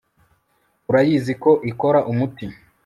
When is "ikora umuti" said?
1.71-2.45